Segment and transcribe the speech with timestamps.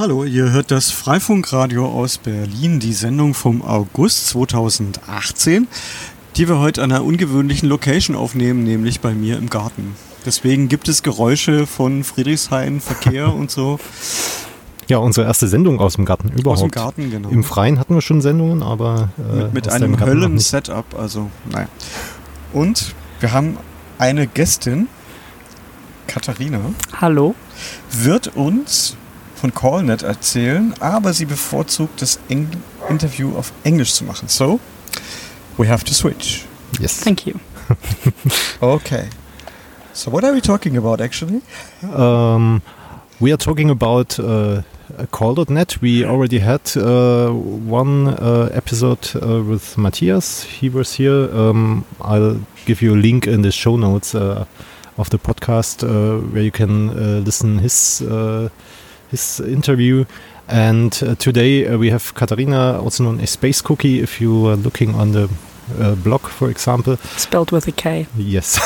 [0.00, 5.68] Hallo, ihr hört das Freifunkradio aus Berlin, die Sendung vom August 2018,
[6.36, 9.94] die wir heute an einer ungewöhnlichen Location aufnehmen, nämlich bei mir im Garten.
[10.24, 13.78] Deswegen gibt es Geräusche von Friedrichshain, Verkehr und so.
[14.88, 16.62] Ja, unsere erste Sendung aus dem Garten überhaupt.
[16.62, 17.28] Aus dem Garten, genau.
[17.28, 21.68] Im Freien hatten wir schon Sendungen, aber äh, mit, mit einem Höllen-Setup, also naja.
[22.54, 23.58] Und wir haben
[23.98, 24.88] eine Gästin,
[26.06, 26.60] Katharina.
[26.98, 27.34] Hallo.
[27.90, 28.96] Wird uns
[29.40, 32.48] von CallNet erzählen, aber sie bevorzugt das Eng
[32.88, 34.28] Interview auf Englisch zu machen.
[34.28, 34.60] So,
[35.56, 36.44] we have to switch.
[36.78, 37.00] Yes.
[37.00, 37.34] Thank you.
[38.60, 39.04] okay.
[39.92, 41.42] So, what are we talking about actually?
[41.82, 42.62] Um,
[43.18, 44.62] we are talking about uh,
[45.10, 45.80] call.net.
[45.80, 50.42] We already had uh, one uh, episode uh, with Matthias.
[50.42, 51.28] He was here.
[51.34, 54.44] Um, I'll give you a link in the show notes uh,
[54.96, 58.02] of the podcast uh, where you can listen his
[59.10, 60.04] his interview.
[60.48, 64.02] And today we have Katarina, also known as spacekookie.
[64.02, 65.30] If you are looking on the
[65.78, 66.96] uh, blog, for example.
[67.16, 68.06] Spelled with a K.
[68.16, 68.58] Yes.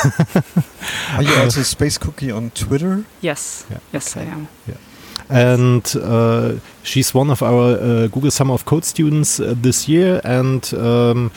[1.13, 3.05] Are you also spacekookie on Twitter?
[3.21, 3.65] Yes.
[3.69, 3.77] Yeah.
[3.93, 4.27] Yes, okay.
[4.27, 4.47] I am.
[4.67, 4.75] Yeah
[5.29, 10.21] and uh, she's one of our uh, Google Summer of Code students uh, this year,
[10.23, 11.31] and um,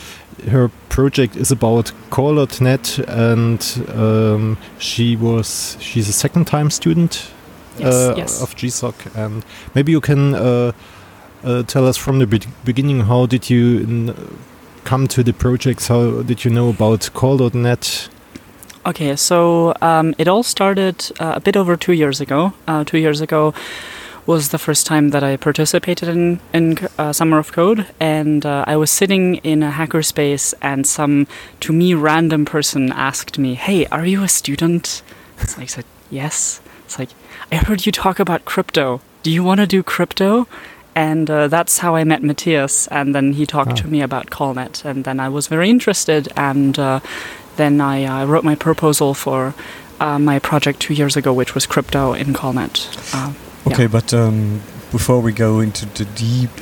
[0.47, 7.31] her project is about qaul.net, and um, she was she's a second time student
[7.79, 8.41] yes, uh, yes.
[8.41, 10.71] of GSOC, and maybe you can uh,
[11.43, 14.13] uh, tell us from the be beginning how did you
[14.83, 15.87] come to the projects?
[15.87, 18.09] How did you know about qaul.net?
[18.85, 22.53] Okay, so um, it all started uh, a bit over two years ago.
[22.67, 23.53] Uh, two years ago
[24.25, 28.63] was the first time that I participated in in uh, Summer of Code, and uh,
[28.67, 31.27] I was sitting in a hackerspace, and some
[31.59, 35.03] to me random person asked me, "Hey, are you a student?"
[35.57, 37.09] I said, "Yes." It's like
[37.51, 38.99] I heard you talk about crypto.
[39.21, 40.47] Do you want to do crypto?
[40.95, 42.87] and uh, that's how I met Matthias.
[42.87, 43.75] And then he talked oh.
[43.75, 46.99] to me about qaul.net, and then I was very interested, and uh,
[47.57, 49.53] then I uh, wrote my proposal for
[49.99, 52.75] uh, my project two years ago, which was crypto in qaul.net.
[53.13, 53.33] Uh,
[53.67, 53.87] okay, yeah.
[53.87, 56.57] but um, before we go into the deep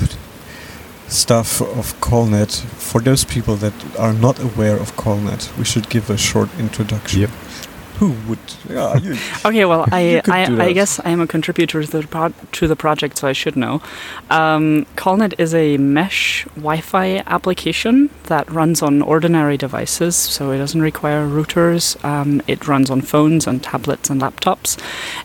[1.07, 6.09] stuff of qaul.net, for those people that are not aware of qaul.net, we should give
[6.09, 7.21] a short introduction.
[7.21, 7.31] Yep
[7.97, 8.39] who would?
[8.69, 12.33] Yeah, you, okay, well, I I, I, guess I am a contributor to the pro-
[12.51, 13.81] to the project, so I should know.
[14.29, 20.81] Um, qaul.net is a mesh Wi-Fi application that runs on ordinary devices, so it doesn't
[20.81, 22.03] require routers.
[22.05, 24.77] Um, it runs on phones and tablets and laptops,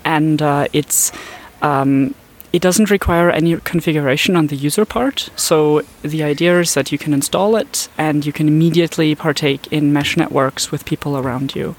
[0.04, 1.12] and uh, it's
[1.60, 2.15] um,
[2.53, 5.31] it doesn't require any configuration on the user part.
[5.37, 9.93] So the idea is that you can install it and you can immediately partake in
[9.93, 11.77] mesh networks with people around you.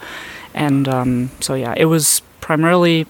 [0.54, 3.08] And um, so, yeah, it was primarily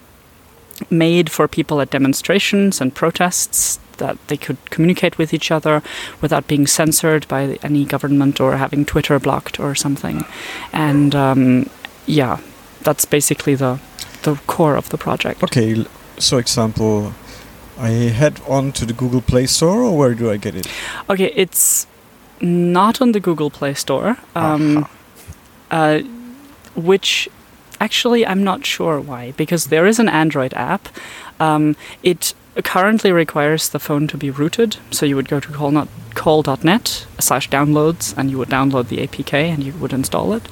[0.89, 5.81] made for people at demonstrations and protests that they could communicate with each other
[6.21, 10.25] without being censored by any government or having Twitter blocked or something.
[10.71, 11.69] And um,
[12.05, 12.39] yeah,
[12.81, 13.79] that's basically the
[14.23, 15.43] the core of the project.
[15.43, 15.85] Okay,
[16.17, 17.13] so example,
[17.77, 20.67] I head on to the Google Play Store, or where do I get it?
[21.09, 21.87] Okay, it's
[22.39, 24.17] not on the Google Play Store.
[24.35, 24.87] Um,
[25.71, 26.01] uh,
[26.75, 27.29] which
[27.79, 30.89] actually I'm not sure why, because there is an Android app.
[31.39, 35.71] Um, it currently requires the phone to be rooted, so you would go to call
[35.71, 40.43] qaul.net slash downloads and you would download the APK and you would install it.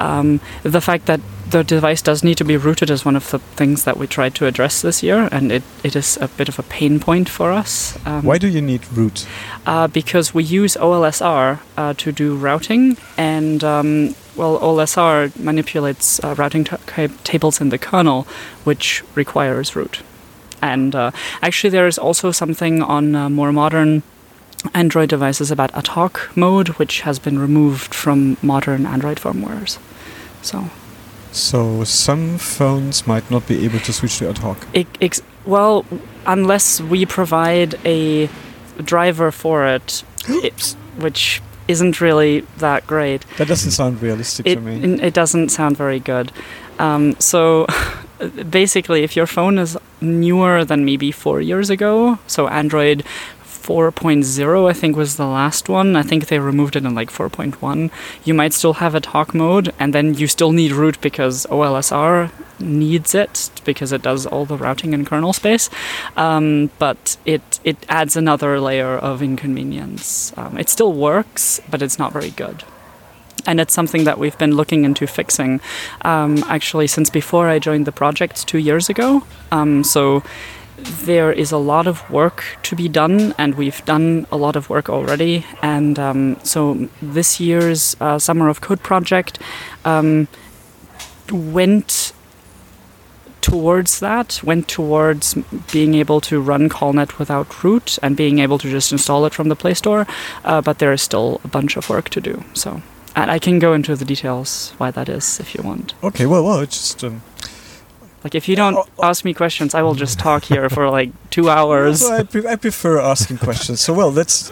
[0.00, 1.20] Um, the fact that
[1.50, 4.34] the device does need to be rooted is one of the things that we tried
[4.36, 7.52] to address this year, and it, it is a bit of a pain point for
[7.52, 7.98] us.
[8.06, 9.26] Um, Why do you need root?
[9.66, 16.34] Uh, because we use OLSR uh, to do routing, and um, well, OLSR manipulates uh,
[16.36, 16.64] routing
[17.24, 18.26] tables in the kernel,
[18.64, 20.02] which requires root.
[20.60, 21.10] And uh,
[21.42, 24.02] actually, there is also something on uh, more modern
[24.72, 29.78] Android devices about ad hoc mode, which has been removed from modern Android firmwares.
[30.42, 30.70] So.
[31.32, 34.66] So some phones might not be able to switch to ad hoc.
[34.72, 35.84] It, well,
[36.26, 38.30] unless we provide a
[38.82, 43.24] driver for it, it which isn't really that great.
[43.38, 45.02] That doesn't sound realistic it, to me.
[45.02, 46.32] It doesn't sound very good.
[46.78, 47.66] Um, so
[48.50, 53.04] basically, if your phone is newer than maybe four years ago, so Android
[53.44, 55.96] 4.0, I think, was the last one.
[55.96, 57.90] I think they removed it in like 4.1.
[58.24, 62.30] You might still have ad hoc mode, and then you still need root because OLSR
[62.60, 65.70] needs it because it does all the routing in kernel space.
[66.16, 70.32] Um, but it it adds another layer of inconvenience.
[70.36, 72.64] Um, it still works, but it's not very good
[73.46, 75.60] and it's something that we've been looking into fixing
[76.02, 79.22] um, actually since before I joined the project two years ago.
[79.50, 80.22] Um, so
[80.76, 84.68] there is a lot of work to be done, and we've done a lot of
[84.68, 85.46] work already.
[85.62, 89.38] And um, so this year's uh, Summer of Code project
[89.84, 90.28] um,
[91.30, 92.12] went
[93.44, 95.34] towards that, went towards
[95.70, 99.50] being able to run qaul.net without root and being able to just install it from
[99.50, 100.06] the Play Store.
[100.44, 102.42] Uh, but there is still a bunch of work to do.
[102.54, 102.80] So,
[103.14, 105.92] and I can go into the details why that is if you want.
[106.02, 107.04] Okay, well, well, it's just.
[107.04, 107.22] Um
[108.24, 110.88] like if you don't uh, uh, ask me questions, I will just talk here for
[110.88, 112.00] like two hours.
[112.04, 113.82] Well, I, pre- I, prefer asking questions.
[113.82, 114.50] So well, let's.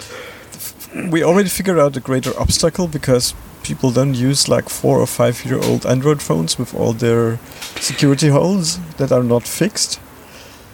[0.94, 5.44] We already figured out the greater obstacle because people don't use like four or five
[5.44, 7.38] year old Android phones with all their
[7.80, 10.00] security holes that are not fixed.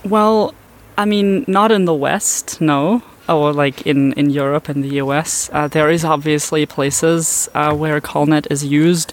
[0.05, 0.55] Well,
[0.97, 5.51] I mean, not in the West, no or like in, in Europe and the US,
[5.53, 9.13] uh, there is obviously places uh, where qaul.net is used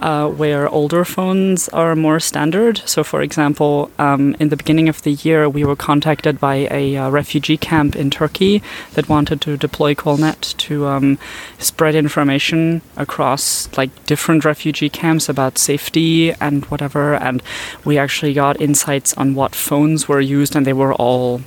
[0.00, 2.82] uh, where older phones are more standard.
[2.86, 6.96] So, for example, um, in the beginning of the year, we were contacted by a
[6.96, 8.62] uh, refugee camp in Turkey
[8.94, 11.18] that wanted to deploy qaul.net to um,
[11.58, 17.14] spread information across like different refugee camps about safety and whatever.
[17.14, 17.42] And
[17.84, 21.42] we actually got insights on what phones were used, and they were all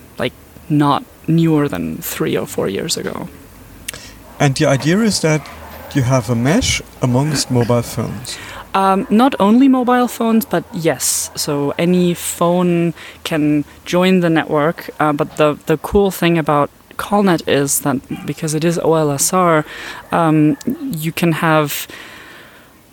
[0.69, 3.27] not newer than three or four years ago.
[4.39, 5.47] And the idea is that
[5.95, 8.37] you have a mesh amongst mobile phones.
[8.73, 11.29] Um, not only mobile phones, but yes.
[11.35, 12.93] So any phone
[13.23, 14.89] can join the network.
[14.99, 19.63] Uh, but the the cool thing about qaul.net is that because it is OLSR,
[20.11, 20.57] um,
[20.91, 21.87] you can have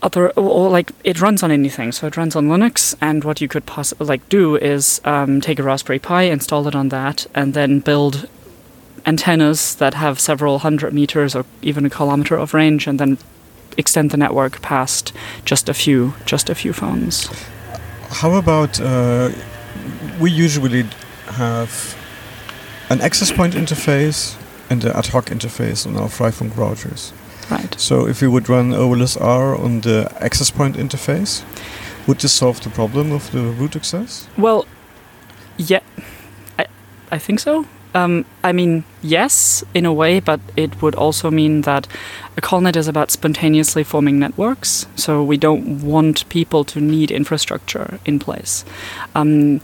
[0.02, 1.92] other or like it runs on anything.
[1.92, 5.58] So it runs on linux and what you could possibly like do is um, take
[5.58, 8.28] a raspberry pi install it on that and then build
[9.06, 13.18] antennas that have several hundred meters or even a kilometer of range and then
[13.76, 15.12] extend the network past
[15.44, 17.28] just a few just a few phones.
[18.10, 19.30] How about uh,
[20.20, 20.84] we usually
[21.26, 21.96] have
[22.90, 24.36] an access point interface
[24.68, 27.12] and an ad hoc interface on our Freifunk routers
[27.50, 27.78] Right.
[27.80, 31.42] So if you would run OLSR on the access point interface,
[32.06, 34.28] would this solve the problem of the root access?
[34.36, 34.66] Well,
[35.56, 35.80] yeah,
[36.58, 36.66] I,
[37.10, 37.66] I think so.
[37.92, 41.88] Um, I mean, yes, in a way, but it would also mean that
[42.36, 44.86] a qaul.net is about spontaneously forming networks.
[44.94, 48.64] So we don't want people to need infrastructure in place.
[49.14, 49.60] Um,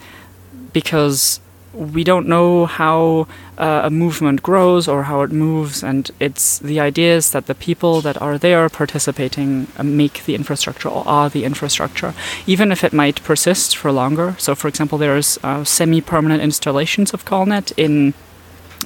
[0.73, 1.41] because
[1.77, 3.29] we don't know how
[3.59, 7.55] uh, a movement grows or how it moves, and it's the idea is that the
[7.55, 12.15] people that are there participating uh, make the infrastructure or are the infrastructure,
[12.47, 14.35] even if it might persist for longer.
[14.39, 18.15] So, for example, there's uh, semi-permanent installations of qaul.net in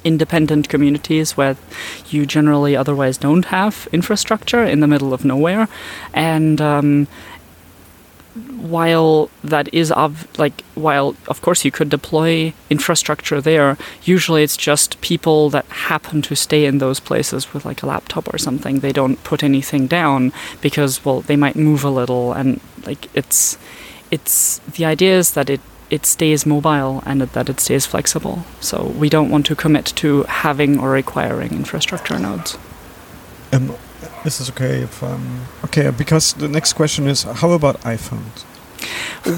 [0.05, 1.57] independent communities where
[2.09, 5.69] you generally otherwise don't have infrastructure in the middle of nowhere,
[6.13, 7.07] and um,
[8.35, 14.57] while that is of like while of course you could deploy infrastructure there usually it's
[14.57, 18.81] just people that happen to stay in those places with like a laptop or something.
[18.81, 23.59] They don't put anything down because well they might move a little and like it's
[24.11, 25.61] it's the idea is that it
[25.91, 28.45] it stays mobile and that it stays flexible.
[28.61, 32.57] So we don't want to commit to having or requiring infrastructure nodes.
[33.53, 33.75] Um,
[34.25, 38.45] this is okay if um okay because the next question is how about iPhones?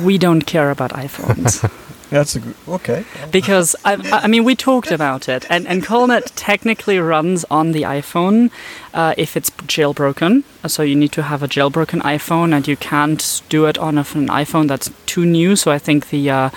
[0.04, 1.68] We don't care about iPhones.
[2.12, 3.04] That's a good, okay.
[3.30, 7.82] Because I, I, mean, we talked about it, and and qaul.net technically runs on the
[7.82, 8.50] iPhone
[8.92, 10.44] uh, if it's jailbroken.
[10.66, 14.04] So you need to have a jailbroken iPhone, and you can't do it on an
[14.04, 15.56] iPhone that's too new.
[15.56, 16.50] So I think the uh,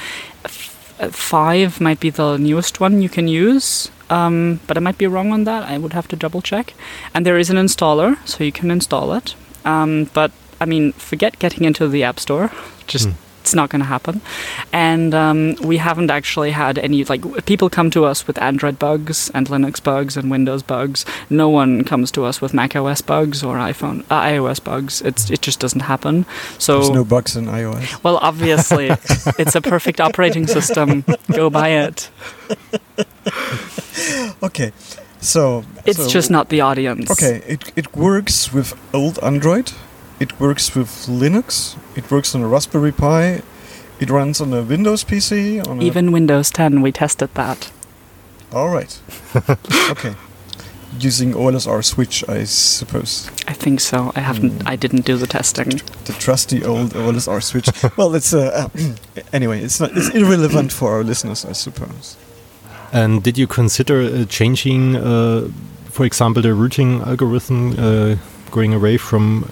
[1.09, 3.89] five might be the newest one you can use.
[4.09, 5.63] Um, but I might be wrong on that.
[5.63, 6.73] I would have to double check.
[7.13, 9.35] And there is an installer, so you can install it.
[9.63, 10.31] Um, but
[10.61, 12.51] I mean, forget getting into the App Store.
[12.87, 14.21] Just mm it's not going to happen.
[14.73, 19.29] And um, we haven't actually had any like people come to us with Android bugs
[19.35, 21.05] and Linux bugs and Windows bugs.
[21.29, 25.03] No one comes to us with Mac OS bugs or iPhone uh, iOS bugs.
[25.03, 26.25] It's it just doesn't happen.
[26.57, 28.03] So there's no bugs in iOS.
[28.03, 28.87] Well, obviously,
[29.41, 31.05] it's a perfect operating system.
[31.31, 32.09] Go buy it.
[34.41, 34.71] okay.
[35.21, 37.11] So it's so, just not the audience.
[37.11, 39.71] Okay, it it works with old Android
[40.19, 41.77] it works with Linux.
[41.95, 43.41] It works on a Raspberry Pi.
[43.99, 45.65] It runs on a Windows PC.
[45.67, 47.71] On Even Windows 10, we tested that.
[48.53, 48.99] All right.
[49.89, 50.15] okay.
[50.99, 53.29] Using OLSR switch, I suppose.
[53.47, 54.13] I think so.
[54.15, 54.59] I haven't.
[54.59, 54.67] Mm.
[54.67, 55.81] I didn't do the testing.
[56.05, 57.67] The trusty old OLSR switch.
[57.97, 59.61] well, it's uh, uh, anyway.
[59.61, 59.91] It's not.
[59.95, 62.15] It's irrelevant for our listeners, I suppose.
[62.93, 65.49] And did you consider uh, changing, uh,
[65.89, 68.15] for example, the routing algorithm, uh,
[68.51, 69.49] going away from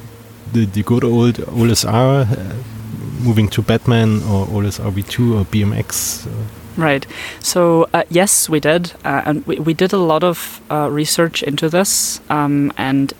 [0.53, 2.53] the, the good old OLSR, uh,
[3.23, 6.27] moving to Batman or OLSR v2 or BMX?
[6.27, 6.29] Uh.
[6.75, 7.05] Right.
[7.39, 11.43] So uh, yes, we did, uh, and we, we did a lot of uh, research
[11.43, 13.13] into this, um, and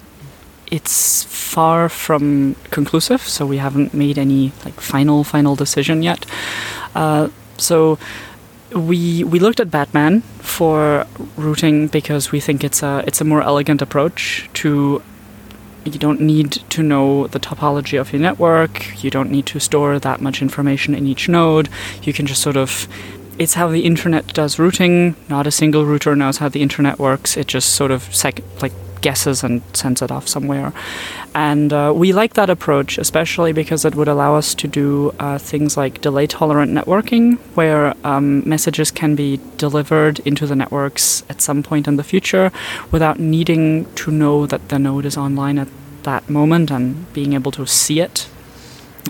[0.72, 3.22] it's far from conclusive.
[3.22, 6.26] So we haven't made any like final final decision yet.
[6.96, 8.00] Uh, so
[8.76, 11.06] we we looked at Batman for
[11.38, 15.04] routing because we think it's a it's a more elegant approach to
[15.86, 19.04] you don't need to know the topology of your network.
[19.04, 21.70] You don't need to store that much information in each node.
[22.02, 22.88] You can just sort of
[23.40, 25.16] it's how the internet does routing.
[25.28, 27.36] Not a single router knows how the internet works.
[27.36, 30.74] It just sort of sec- like guesses and sends it off somewhere.
[31.36, 35.38] And uh, we like that approach, especially because it would allow us to do uh,
[35.38, 41.42] things like delay tolerant networking, where um, messages can be delivered into the networks at
[41.42, 42.52] some point in the future
[42.92, 45.68] without needing to know that the node is online at
[46.04, 48.28] that moment and being able to see it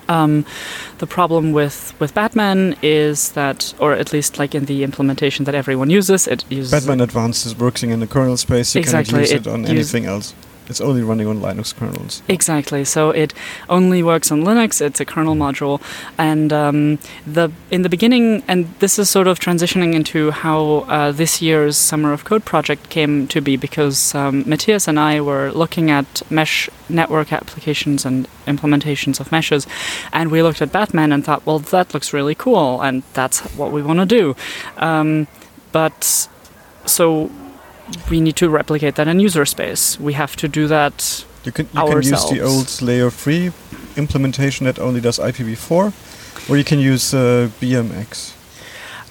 [0.08, 0.46] um,
[1.00, 5.56] the problem with, with Batman is that, or at least like in the implementation that
[5.56, 8.76] everyone uses, it uses Batman Advanced is working in the kernel space.
[8.76, 10.34] You exactly, cannot use it, it on anything else.
[10.70, 12.22] It's only running on Linux kernels.
[12.28, 12.86] Exactly.
[12.86, 13.34] So it
[13.70, 14.82] only works on Linux.
[14.82, 15.82] It's a kernel module,
[16.18, 21.12] and um, the in the beginning, and this is sort of transitioning into how uh,
[21.12, 25.52] this year's Summer of Code project came to be because um, Matthias and I were
[25.52, 29.68] looking at mesh network applications and implementations of meshes,
[30.12, 33.72] and we looked at Batman and thought, well, that looks really cool, and that's what
[33.72, 34.36] we want to do.
[34.78, 35.28] Um,
[35.72, 36.28] but
[36.86, 37.30] so
[38.10, 40.00] we need to replicate that in user space.
[40.00, 42.26] We have to do that you can, you ourselves.
[42.26, 43.52] can use the old layer 3
[43.98, 48.34] implementation that only does IPv4, or you can use uh, BMX.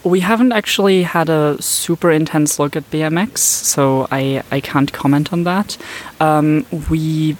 [0.04, 5.32] We haven't actually had a super intense look at BMX, so I, I can't comment
[5.32, 5.76] on that.
[6.20, 7.36] Um, we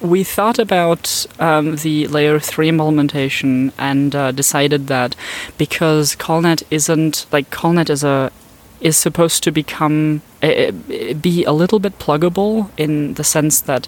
[0.00, 5.14] we thought about um, the layer 3 implementation and uh, decided that
[5.58, 8.32] because qaul.net isn't like qaul.net is a
[8.80, 10.72] is supposed to become uh,
[11.20, 13.86] be a little bit pluggable in the sense that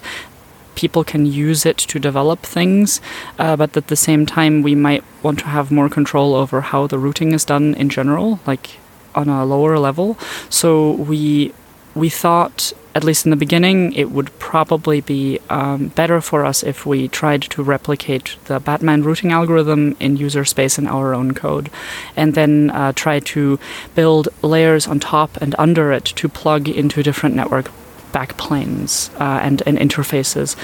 [0.75, 3.01] people can use it to develop things,
[3.37, 6.87] uh, but at the same time, we might want to have more control over how
[6.87, 8.77] the routing is done in general, like
[9.15, 10.17] on a lower level.
[10.49, 11.53] So we
[11.95, 16.61] we thought, at least in the beginning, it would probably be um, better for us
[16.63, 21.33] if we tried to replicate the Batman routing algorithm in user space in our own
[21.33, 21.71] code,
[22.15, 23.59] and then uh, try to
[23.95, 27.71] build layers on top and under it to plug into different network
[28.11, 30.55] backplanes uh, and, and interfaces.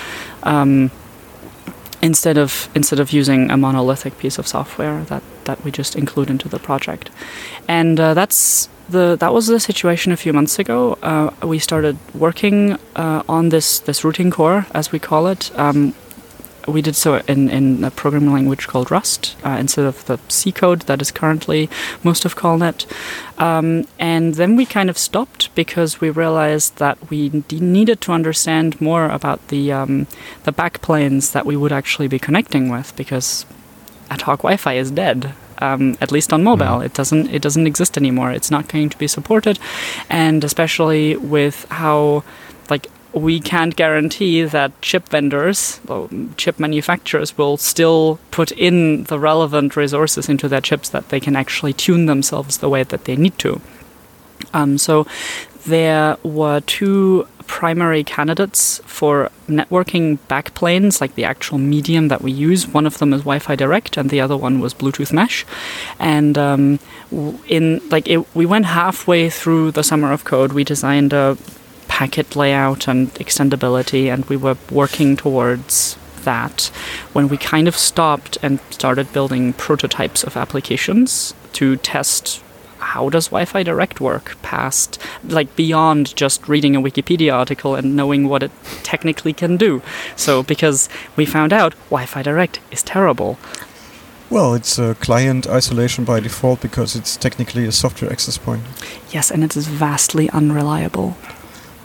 [0.44, 0.92] Um,
[2.02, 6.30] instead of instead of using a monolithic piece of software that, that we just include
[6.30, 7.10] into the project,
[7.68, 10.98] and uh, that's the that was the situation a few months ago.
[11.02, 15.52] Uh, we started working uh, on this this routing core, as we call it.
[15.58, 15.94] Um,
[16.68, 20.52] we did so in, in a programming language called Rust uh, instead of the C
[20.52, 21.70] code that is currently
[22.04, 22.86] most of qaul.net.
[23.38, 28.80] Um, and then we kind of stopped because we realized that we needed to understand
[28.82, 30.08] more about the um,
[30.44, 33.46] the backplanes that we would actually be connecting with because
[34.10, 36.80] ad hoc Wi-Fi is dead um, at least on mobile.
[36.80, 36.86] Mm.
[36.86, 38.32] It doesn't it doesn't exist anymore.
[38.32, 39.60] It's not going to be supported,
[40.10, 42.24] and especially with how
[43.14, 45.80] we can't guarantee that chip vendors,
[46.38, 51.36] chip manufacturers, will still put in the relevant resources into their chips that they can
[51.36, 53.62] actually tune themselves the way that they need to.
[54.54, 55.08] Um, so
[55.66, 62.68] there were two primary candidates for networking backplanes, like the actual medium that we use.
[62.68, 65.46] One of them is Wi-Fi Direct, and the other one was Bluetooth Mesh.
[65.98, 66.80] And um,
[67.48, 70.54] in like it, we went halfway through the summer of code.
[70.54, 71.38] We designed a
[72.00, 76.72] packet layout and extendability, and we were working towards that
[77.12, 82.42] when we kind of stopped and started building prototypes of applications to test
[82.80, 88.30] how does Wi-Fi Direct work past like beyond just reading a Wikipedia article and knowing
[88.30, 88.52] what it
[88.82, 89.82] technically can do.
[90.16, 90.88] So because
[91.18, 93.38] we found out Wi-Fi Direct is terrible.
[94.30, 98.64] Well, it's a client isolation by default because it's technically a software access point.
[99.12, 101.18] Yes, and it is vastly unreliable.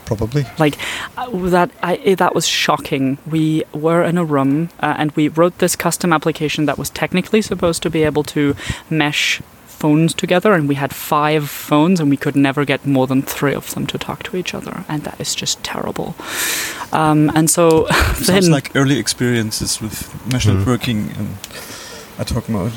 [0.04, 0.44] Probably.
[0.58, 0.76] Like
[1.16, 3.18] uh, that, I, that was shocking.
[3.26, 7.42] We were in a room uh, and we wrote this custom application that was technically
[7.42, 8.54] supposed to be able to
[8.90, 9.40] mesh
[9.84, 13.54] phones together, and we had five phones, and we could never get more than three
[13.54, 16.14] of them to talk to each other, and that is just terrible.
[16.92, 20.56] Um, and so sounds then, like early experiences with mesh mm.
[20.56, 21.36] networking and
[22.18, 22.72] ad hoc mode.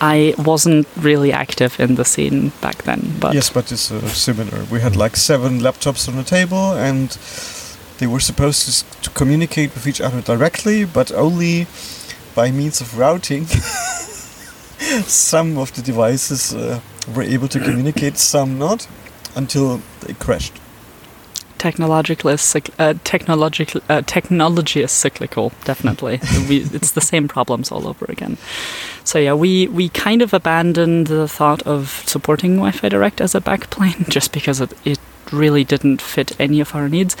[0.00, 4.64] I wasn't really active in the scene back then, but yes, but it's uh, similar.
[4.70, 7.10] We had like seven laptops on the table, and
[7.98, 11.66] they were supposed to, to communicate with each other directly, but only
[12.34, 13.46] by means of routing.
[15.06, 16.80] some of the devices uh,
[17.14, 18.88] were able to communicate, some not,
[19.36, 20.54] until they crashed.
[21.60, 25.52] Technological is uh, technological uh, technology is cyclical.
[25.64, 28.38] Definitely, we, it's the same problems all over again.
[29.04, 33.42] So yeah, we we kind of abandoned the thought of supporting Wi-Fi Direct as a
[33.42, 34.98] backplane just because it, it
[35.32, 37.14] really didn't fit any of our needs,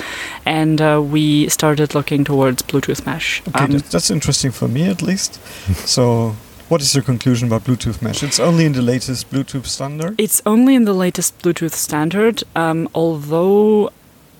[0.46, 3.42] and uh, we started looking towards Bluetooth mesh.
[3.48, 5.34] Okay, um, that's interesting for me at least.
[5.86, 6.34] so
[6.70, 8.22] what is your conclusion about Bluetooth Mesh?
[8.22, 10.14] It's only in the latest Bluetooth standard?
[10.18, 13.90] It's only in the latest Bluetooth standard, um, although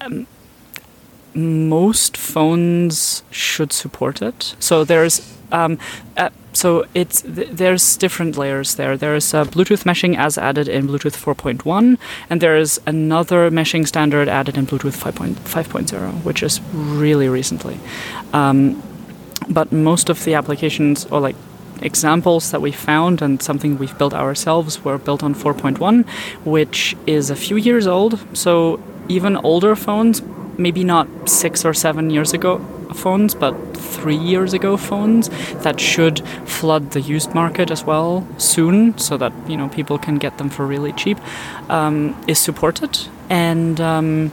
[0.01, 0.27] um,
[1.35, 4.55] most phones should support it.
[4.59, 5.79] So there's um,
[6.17, 8.97] uh, so it's th there's different layers there.
[8.97, 14.29] There's uh, Bluetooth meshing as added in Bluetooth 4.1, and there is another meshing standard
[14.29, 17.79] added in Bluetooth 5.0, which is really recently.
[18.33, 18.83] Um,
[19.49, 21.37] but most of the applications, or like
[21.83, 26.07] examples that we found and something we've built ourselves, were built on 4.1,
[26.45, 28.19] which is a few years old.
[28.37, 30.23] So even older phones,
[30.57, 32.59] maybe not six or seven years ago
[32.95, 35.29] phones, but three years ago phones
[35.63, 40.17] that should flood the used market as well soon, so that you know people can
[40.19, 41.19] get them for really cheap,
[41.69, 42.99] um, is supported.
[43.29, 44.33] And um,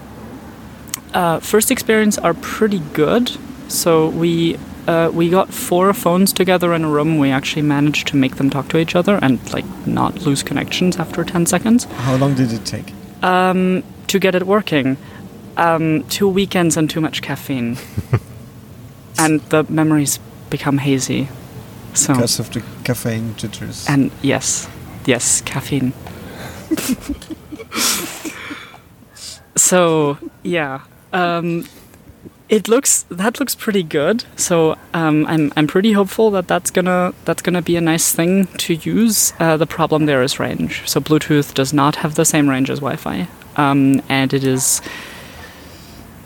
[1.14, 3.32] uh, first experience are pretty good.
[3.68, 4.58] So we
[4.88, 7.18] uh, we got four phones together in a room.
[7.18, 10.98] We actually managed to make them talk to each other and like not lose connections
[10.98, 11.84] after ten seconds.
[11.84, 12.94] How long did it take?
[13.22, 14.98] Um, to get it working.
[15.58, 17.78] Um, two weekends and too much caffeine.
[19.20, 21.30] and the memories become hazy.
[21.94, 23.88] So because of the caffeine jitters.
[23.90, 24.70] And yes,
[25.06, 25.94] yes, caffeine.
[29.56, 31.66] so yeah, um,
[32.50, 34.26] it looks that looks pretty good.
[34.36, 38.48] So um, I'm I'm pretty hopeful that that's gonna that's gonna be a nice thing
[38.58, 39.34] to use.
[39.40, 40.88] Uh, the problem there is range.
[40.88, 43.28] So Bluetooth does not have the same range as Wi-Fi
[43.58, 44.82] um, and it is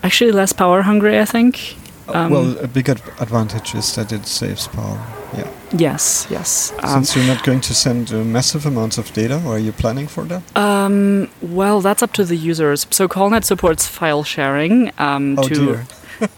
[0.04, 1.78] actually less power hungry, I think.
[2.08, 5.00] Uh, um, well, a big ad advantage is that it saves power.
[5.36, 5.50] Yeah.
[5.72, 6.28] Yes.
[6.30, 6.74] Yes.
[6.84, 9.72] Since um, you're not going to send uh, massive amounts of data, or are you
[9.72, 10.44] planning for that?
[10.58, 12.86] Um, well, that's up to the users.
[12.92, 14.92] So qaul.net supports file sharing.
[14.98, 15.86] Um, oh to dear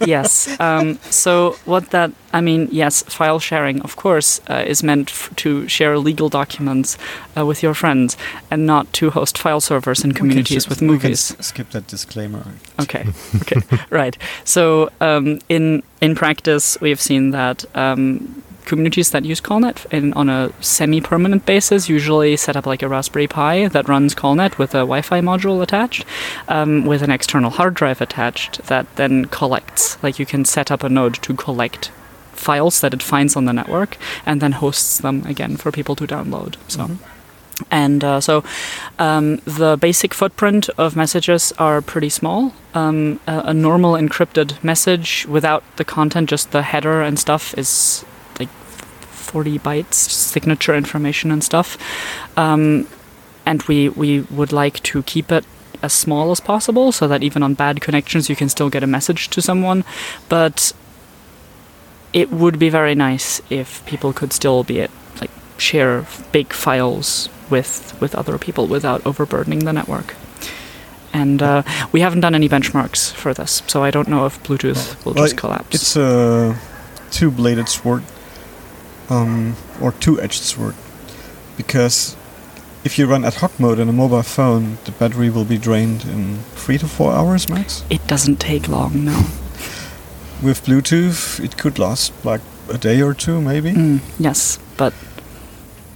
[0.05, 0.47] yes.
[0.59, 5.67] Um, so what that I mean, yes, file sharing, of course, uh, is meant to
[5.67, 6.97] share legal documents
[7.37, 8.17] uh, with your friends,
[8.49, 11.35] and not to host file servers in communities with movies.
[11.39, 12.43] skip that disclaimer.
[12.79, 13.05] Okay.
[13.35, 13.61] Okay.
[13.91, 14.17] right.
[14.45, 17.65] So um, in in practice, we have seen that.
[17.75, 22.89] Um, communities that use qaul.net in, on a semi-permanent basis usually set up like a
[22.89, 26.05] Raspberry Pi that runs qaul.net with a Wi-Fi module attached,
[26.47, 30.01] um, with an external hard drive attached that then collects.
[30.03, 31.91] Like you can set up a node to collect
[32.31, 36.07] files that it finds on the network and then hosts them again for people to
[36.07, 36.55] download.
[36.67, 36.81] So.
[36.81, 37.09] Mm-hmm.
[37.69, 38.43] And uh, so
[38.99, 42.53] um, the basic footprint of messages are pretty small.
[42.73, 48.03] Um, a, a, normal encrypted message without the content, just the header and stuff, is
[49.23, 51.77] 40 bytes signature information and stuff.
[52.37, 52.87] Um,
[53.45, 55.45] and we, we would like to keep it
[55.81, 58.87] as small as possible so that even on bad connections you can still get a
[58.87, 59.83] message to someone.
[60.29, 60.73] But
[62.13, 67.27] it would be very nice if people could still be it, like share big files
[67.49, 70.15] with with other people without overburdening the network.
[71.11, 75.03] And uh, we haven't done any benchmarks for this, so I don't know if Bluetooth
[75.05, 75.75] will well, just collapse.
[75.75, 76.57] It's a
[77.11, 78.03] two-bladed sword
[79.09, 80.75] um, or two-edged sword
[81.57, 82.15] because
[82.83, 86.03] if you run ad hoc mode on a mobile phone, the battery will be drained
[86.05, 87.83] in three to four hours max.
[87.89, 89.17] It doesn't take long, no.
[90.41, 93.71] With Bluetooth, it could last like a day or two, maybe.
[93.71, 94.93] Mm, yes, but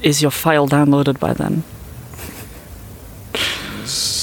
[0.02, 1.64] is your file downloaded by then?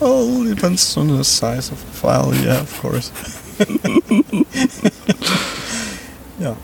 [0.00, 2.34] Well, depends on the size of the file.
[2.34, 3.10] Yeah, of course.
[6.38, 6.56] yeah.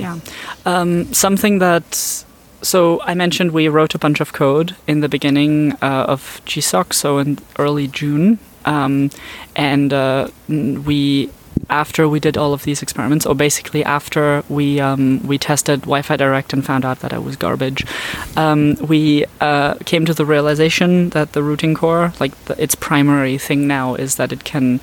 [0.00, 0.18] Yeah.
[0.66, 2.24] Um, something that
[2.62, 6.92] so I mentioned we wrote a bunch of code in the beginning uh, of GSOC,
[6.92, 9.10] so in early June, um,
[9.56, 11.30] and uh, we
[11.68, 16.16] after we did all of these experiments, or basically after we um, we tested Wi-Fi
[16.16, 17.84] Direct and found out that it was garbage,
[18.36, 23.38] um, we uh, came to the realization that the routing core, like the, its primary
[23.38, 24.80] thing now, is that it can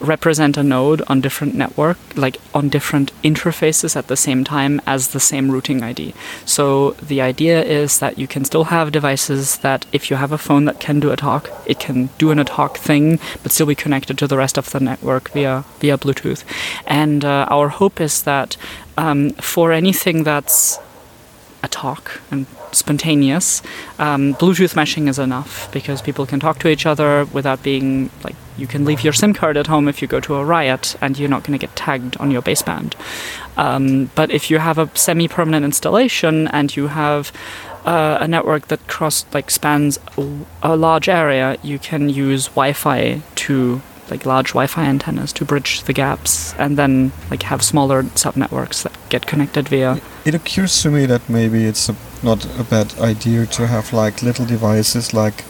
[0.00, 5.08] represent a node on different network, like on different interfaces at the same time as
[5.08, 6.14] the same routing ID.
[6.44, 10.38] So the idea is that you can still have devices that if you have a
[10.38, 13.74] phone that can do ad hoc, it can do ad hoc thing, but still be
[13.74, 16.44] connected to the rest of the network via via Bluetooth.
[16.86, 18.56] And uh, our hope is that
[18.98, 20.78] um, for anything that's
[21.62, 23.62] ad hoc and spontaneous.
[23.98, 28.36] Um, Bluetooth meshing is enough because people can talk to each other without being like
[28.56, 31.18] you can leave your SIM card at home if you go to a riot and
[31.18, 32.94] you're not going to get tagged on your baseband.
[33.56, 37.32] Um, but if you have a semi-permanent installation and you have
[37.84, 43.22] uh, a network that cross like spans a, a large area, you can use Wi-Fi
[43.34, 48.82] to like large Wi-Fi antennas to bridge the gaps, and then like have smaller subnetworks
[48.82, 50.00] that get connected via.
[50.24, 54.22] It occurs to me that maybe it's a, not a bad idea to have like
[54.22, 55.44] little devices like.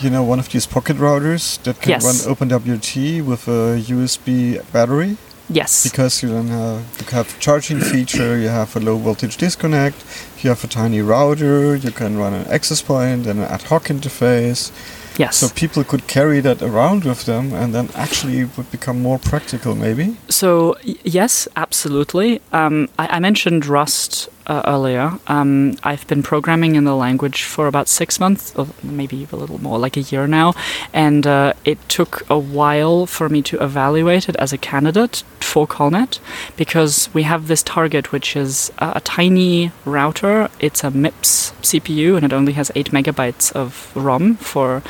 [0.00, 2.04] You know, one of these pocket routers that can yes.
[2.04, 5.16] run OpenWRT with a USB battery.
[5.50, 5.82] Yes.
[5.82, 9.96] Because you then have, you have charging feature, you have a low voltage disconnect,
[10.42, 13.84] you have a tiny router, you can run an access point and an ad hoc
[13.84, 14.70] interface.
[15.18, 15.38] Yes.
[15.38, 19.18] So people could carry that around with them and then actually it would become more
[19.18, 20.16] practical, maybe?
[20.28, 22.40] So, yes, absolutely.
[22.52, 25.18] Um, I, I, mentioned Rust uh, earlier.
[25.26, 29.60] Um, I've been programming in the language for about six months, or maybe a little
[29.60, 30.54] more, like a year now.
[30.92, 35.66] And uh, it took a while for me to evaluate it as a candidate for
[35.66, 36.20] qaul.net
[36.56, 40.48] because we have this target, which is a, a tiny router.
[40.60, 44.82] It's a MIPS CPU and it only has 8 megabytes of ROM for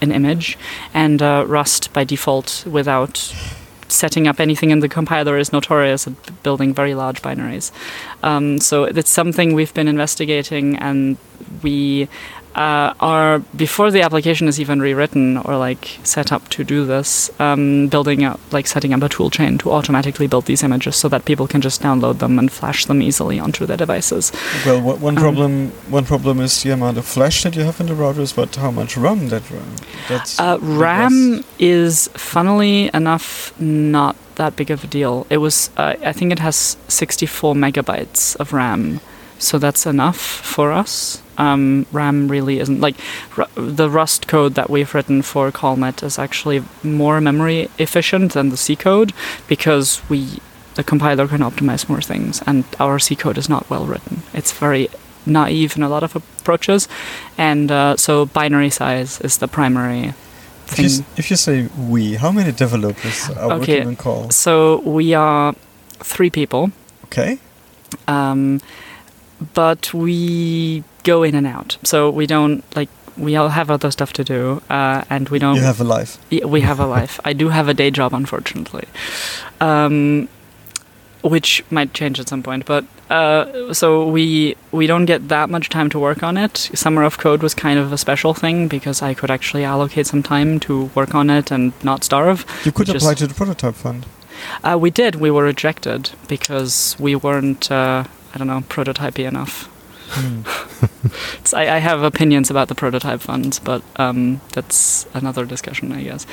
[0.00, 0.56] an image,
[0.94, 3.34] and uh, Rust by default without
[3.88, 7.72] setting up anything in the compiler is notorious at building very large binaries.
[8.22, 11.16] Um, so it's something we've been investigating, and
[11.62, 12.08] we
[12.58, 17.30] uh, are before the application is even rewritten or like set up to do this,
[17.40, 21.08] um, building up like setting up a tool chain to automatically build these images so
[21.08, 24.32] that people can just download them and flash them easily onto their devices.
[24.66, 27.86] Well, one um, problem one problem is the amount of flash that you have in
[27.86, 29.76] the routers, but how much RAM that RAM?
[30.08, 35.26] That's uh, RAM is funnily enough not that big of a deal.
[35.30, 39.00] It was uh, I think it has 64 megabytes of RAM,
[39.38, 42.96] so that's enough for us um, RAM really isn't like
[43.54, 48.56] the Rust code that we've written for qaul.net is actually more memory efficient than the
[48.56, 49.12] C code
[49.46, 50.40] because we
[50.74, 54.22] the compiler can optimize more things, and our C code is not well written.
[54.32, 54.88] It's very
[55.26, 56.88] naive in a lot of approaches,
[57.36, 60.14] and uh, so binary size is the primary.
[60.70, 64.32] If you, if you, say we, how many developers are okay, working on qaul?
[64.32, 65.54] So we are
[66.00, 66.70] three people.
[67.04, 67.38] Okay.
[68.06, 68.60] Um,
[69.54, 71.78] but we go in and out.
[71.84, 75.56] So we don't like we all have other stuff to do, uh, and we don't.
[75.56, 76.18] You have a life.
[76.30, 77.20] Yeah, we have a life.
[77.24, 78.84] I do have a day job, unfortunately,
[79.60, 80.28] um,
[81.22, 82.66] which might change at some point.
[82.66, 86.56] But uh, so we we don't get that much time to work on it.
[86.74, 90.22] Summer of Code was kind of a special thing because I could actually allocate some
[90.22, 92.44] time to work on it and not starve.
[92.64, 94.06] You could apply to the prototype fund.
[94.62, 95.16] Uh, we did.
[95.16, 97.70] We were rejected because we weren't.
[97.70, 98.04] Uh,
[98.34, 99.74] I don't know, prototypey enough.
[100.08, 101.54] Mm.
[101.54, 106.26] I, I, have opinions about the prototype funds, but um, that's another discussion, I guess.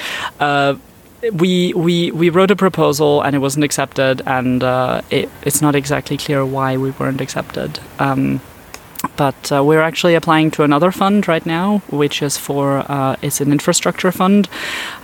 [1.33, 5.75] We we we wrote a proposal and it wasn't accepted, and uh, it, it's not
[5.75, 7.79] exactly clear why we weren't accepted.
[7.99, 8.41] Um,
[9.17, 13.41] but uh, we're actually applying to another fund right now, which is for uh, it's
[13.41, 14.49] an infrastructure fund.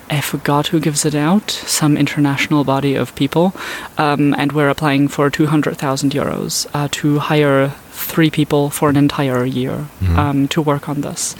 [0.09, 3.53] I forgot who gives it out, some international body of people,
[3.97, 9.45] um, and we're applying for 200,000 euros uh, to hire three people for an entire
[9.45, 10.19] year mm-hmm.
[10.19, 11.35] um, to work on this.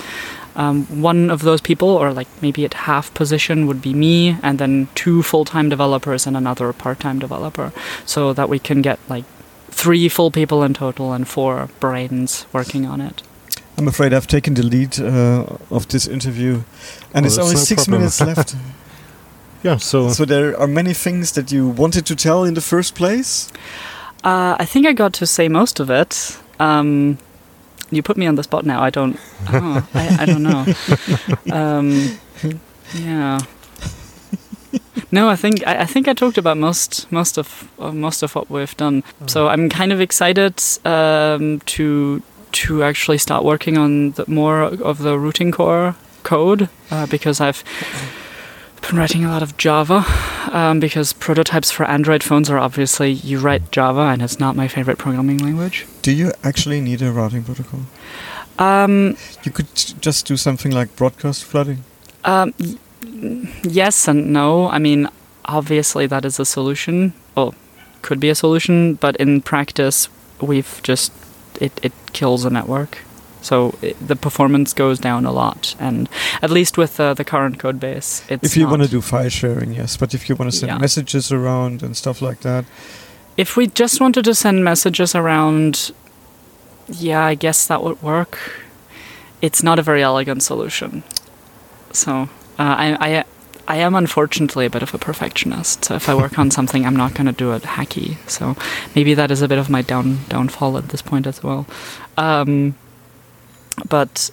[0.55, 4.59] Um, one of those people, or like maybe at half position, would be me, and
[4.59, 7.71] then two full time developers and another part time developer,
[8.05, 9.25] so that we can get like
[9.69, 13.23] three full people in total and four brains working on it.
[13.77, 16.63] I'm afraid I've taken the lead uh, of this interview,
[17.13, 18.01] and well, only no six problem.
[18.01, 18.55] minutes left.
[19.63, 22.95] yeah, so so there are many things that you wanted to tell in the first
[22.95, 23.49] place.
[24.23, 26.37] Uh, I think I got to say most of it.
[26.59, 27.17] Um,
[27.91, 28.82] you put me on the spot now.
[28.82, 29.19] I don't.
[29.49, 30.65] Oh, I, I, don't know.
[31.51, 32.19] Um,
[32.95, 33.39] yeah.
[35.12, 38.34] No, I think I, I, think I talked about most most of uh, most of
[38.36, 39.04] what we've done.
[39.27, 44.99] So I'm kind of excited um, to to actually start working on the, more of
[44.99, 47.63] the routing core code uh, because I've
[48.82, 50.04] been writing a lot of Java
[50.52, 54.67] um, because prototypes for Android phones are obviously you write Java and it's not my
[54.67, 55.86] favorite programming language.
[56.02, 57.82] Do you actually need a routing protocol?
[58.60, 61.84] Um, you could just do something like broadcast flooding.
[62.24, 62.54] Um,
[63.63, 64.70] yes and no.
[64.70, 65.08] I mean,
[65.46, 67.13] obviously that is a solution.
[67.36, 67.56] Well,
[68.02, 70.10] could be a solution, but in practice,
[70.41, 71.12] we've just
[71.60, 73.00] it, it kills a network.
[73.41, 76.08] So it, the performance goes down a lot, and
[76.41, 78.43] at least with uh, the current code base, it's.
[78.43, 80.77] If you want to do file sharing, yes, but if you want to send yeah.
[80.77, 82.65] messages around and stuff like that.
[83.38, 85.91] If we just wanted to send messages around,
[86.88, 88.38] yeah, I guess that would work.
[89.41, 91.04] It's not a very elegant solution.
[91.91, 92.27] So uh,
[92.60, 93.23] I, I,
[93.67, 95.86] I am unfortunately a bit of a perfectionist.
[95.86, 98.17] So if I work on something, I'm not going to do it hacky.
[98.30, 98.56] So
[98.95, 101.65] maybe that is a bit of my down downfall at this point as well.
[102.17, 102.75] Um,
[103.89, 104.32] but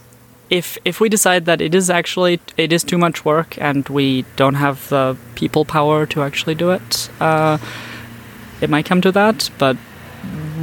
[0.50, 4.24] if if we decide that it is actually it is too much work and we
[4.36, 7.58] don't have the people power to actually do it, uh,
[8.60, 9.50] it might come to that.
[9.58, 9.76] But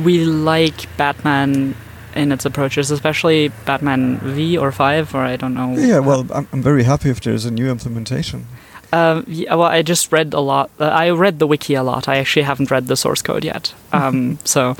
[0.04, 1.76] we like Batman
[2.15, 5.76] in its approaches, especially Batman V or Five, or I don't know.
[5.78, 8.48] Yeah, well, I'm, I'm very happy if there's a new implementation.
[8.91, 10.71] Uh, yeah, well, I just read a lot.
[10.80, 12.08] Uh, I read the wiki a lot.
[12.08, 13.74] I actually haven't read the source code yet.
[13.95, 14.76] Um, so,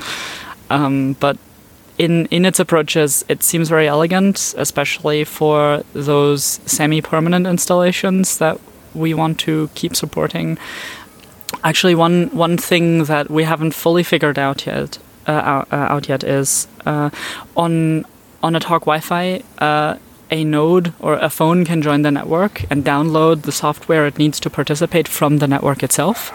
[0.68, 1.38] um, but
[1.98, 8.58] in in its approaches, it seems very elegant, especially for those semi-permanent installations that
[8.94, 10.58] we want to keep supporting.
[11.64, 16.08] Actually, one one thing that we haven't fully figured out yet uh, out, uh, out,
[16.08, 17.10] yet is uh,
[17.56, 18.04] on
[18.42, 19.42] on ad hoc Wi-Fi.
[19.58, 19.96] Uh,
[20.28, 24.40] a node or a phone can join the network and download the software it needs
[24.40, 26.32] to participate from the network itself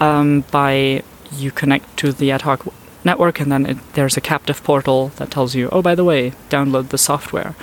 [0.00, 2.66] um, by you connect to the ad hoc
[3.04, 6.32] network, and then it, there's a captive portal that tells you, oh, by the way,
[6.50, 7.54] download the software,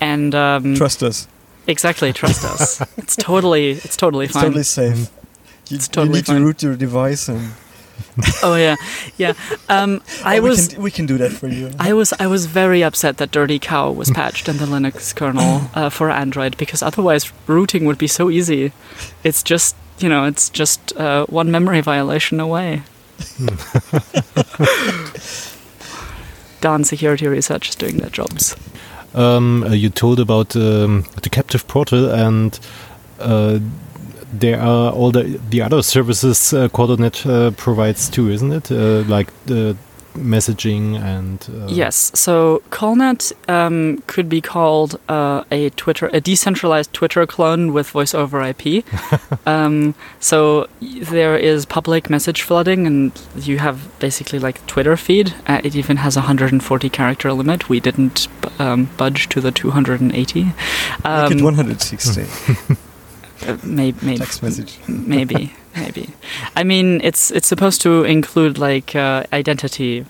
[0.00, 1.28] and um, trust us.
[1.66, 2.82] Exactly, trust us.
[2.96, 4.44] It's totally, it's totally it's fine.
[4.44, 5.10] Totally safe.
[5.68, 6.40] You, it's totally you need fine.
[6.40, 7.52] to root your device and.
[8.42, 8.74] oh yeah,
[9.16, 9.34] yeah.
[9.68, 10.68] Um, I oh, was.
[10.68, 11.70] We can, we can, do that for you.
[11.78, 12.12] I was.
[12.18, 16.10] I was very upset that Dirty Cow was patched in the Linux kernel uh, for
[16.10, 18.72] Android because otherwise rooting would be so easy.
[19.22, 22.82] It's just you know, it's just uh, one memory violation away.
[26.60, 28.56] Darn security research is doing their jobs.
[29.14, 32.58] Um, uh, you told about um, the captive portal and
[33.20, 33.60] uh,
[34.32, 38.70] there are all the the other services uh, uh, provides too, isn't it?
[38.70, 39.76] Uh, like the
[40.14, 46.92] messaging and uh yes so qaul.net um, could be called uh, a twitter a decentralized
[46.92, 48.84] twitter clone with voice over ip
[49.46, 55.34] um, so there is public message flooding and you have basically like twitter feed.
[55.46, 57.68] Uh, it even has a 140 character limit.
[57.68, 60.42] We didn't um, budge to the 280
[61.04, 62.22] um, Make it 160
[63.46, 64.78] uh, maybe, maybe text message.
[64.88, 66.10] maybe maybe.
[66.56, 70.06] I mean, it's it's supposed to include like uh, identity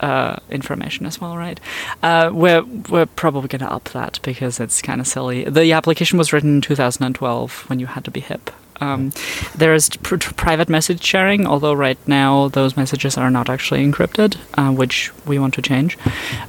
[0.00, 1.58] uh, information as well, right?
[2.02, 5.44] Uh, we're we're probably going to up that because it's kind of silly.
[5.44, 8.50] The application was written in 2012 when you had to be hip.
[8.80, 9.12] Um,
[9.56, 14.36] there is pr private message sharing, although right now those messages are not actually encrypted,
[14.54, 15.98] uh, which we want to change.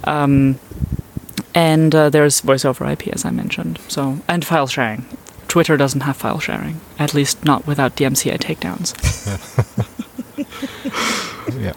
[0.04, 0.60] Um,
[1.56, 3.80] and uh, there's voice over IP, as I mentioned.
[3.88, 5.06] So and file sharing.
[5.50, 8.96] Twitter doesn't have file sharing, at least not without DMCA takedowns.
[11.60, 11.74] yeah.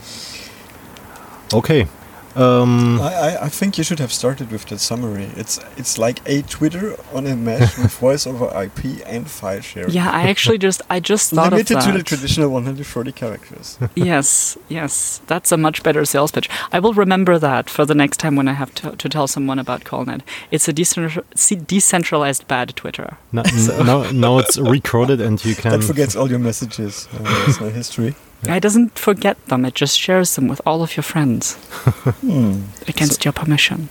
[1.58, 1.88] Okay.
[2.36, 5.30] Um, I, I think you should have started with that summary.
[5.36, 9.90] It's it's like a Twitter on a mesh with voice over IP and file sharing.
[9.90, 11.92] Yeah, I actually just I just thought limited of that.
[11.92, 13.78] to the traditional 140 characters.
[13.94, 16.48] yes, yes, that's a much better sales pitch.
[16.72, 19.58] I will remember that for the next time when I have to, to tell someone
[19.58, 20.22] about qaul.net.
[20.50, 23.18] It's a decentralized bad Twitter.
[23.32, 23.82] No, so.
[23.82, 25.72] now, now it's recorded and you can.
[25.72, 27.08] That forgets all your messages.
[27.12, 28.14] Uh, there's no history.
[28.42, 28.56] Yeah.
[28.56, 31.54] It doesn't forget them, it just shares them with all of your friends
[32.22, 32.62] hmm.
[32.88, 33.88] against so your permission.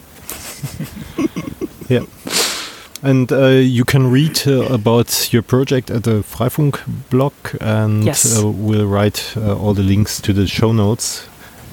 [1.90, 2.06] yeah.
[3.04, 8.40] And uh, you can read uh, about your project at the Freifunk blog, and yes.
[8.40, 11.28] uh, we'll write uh, all the links to the show notes.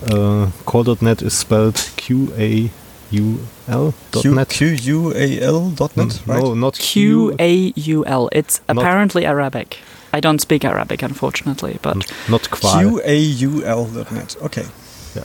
[0.05, 2.71] Uh, qaul.net is spelled Q A
[3.11, 4.49] U L dot net.
[4.49, 6.09] Q U A L dot net.
[6.09, 6.43] Mm, right?
[6.43, 8.31] No, not Q A U L.
[8.33, 9.79] It's apparently Arabic.
[10.12, 12.81] I don't speak Arabic, unfortunately, but not quite.
[12.81, 14.37] Q A U L dot net.
[14.42, 14.66] Okay.
[15.14, 15.25] Yeah.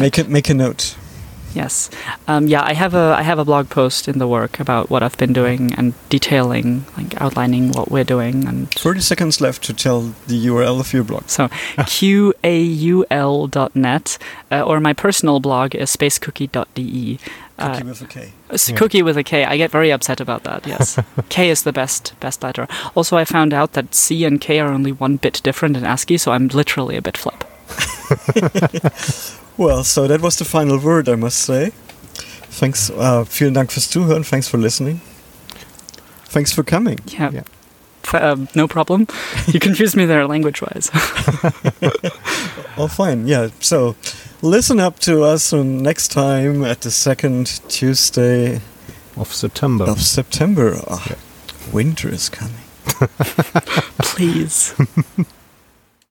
[0.00, 0.28] make it.
[0.28, 0.96] Make a note.
[1.54, 1.90] Yes,
[2.28, 2.62] um, yeah.
[2.62, 5.32] I have a I have a blog post in the work about what I've been
[5.32, 8.46] doing and detailing, like outlining what we're doing.
[8.46, 11.28] And thirty seconds left to tell the URL of your blog.
[11.28, 14.18] So qaul dot net,
[14.50, 17.18] uh, or my personal blog is spacekookie.de.
[17.58, 18.32] Cookie uh, with a K.
[18.50, 18.76] Yeah.
[18.76, 19.44] Cookie with a K.
[19.44, 20.66] I get very upset about that.
[20.66, 22.68] Yes, K is the best best letter.
[22.94, 26.16] Also, I found out that C and K are only one bit different in ASCII,
[26.16, 27.44] so I'm literally a bit flip.
[29.60, 31.72] well, so that was the final word, I must say.
[32.50, 32.90] Thanks.
[32.90, 34.24] Uh, vielen Dank fürs Zuhören.
[34.24, 35.00] Thanks for listening.
[36.24, 36.98] Thanks for coming.
[37.06, 37.30] Yeah.
[37.30, 37.42] yeah.
[38.12, 39.06] Uh, no problem.
[39.46, 40.90] You confused me there language wise.
[42.78, 43.26] oh, fine.
[43.26, 43.50] Yeah.
[43.60, 43.94] So
[44.42, 48.60] listen up to us next time at the second Tuesday
[49.16, 49.84] of September.
[49.84, 50.80] Of September.
[50.88, 51.16] Oh, yeah.
[51.72, 52.54] Winter is coming.
[53.98, 54.74] Please.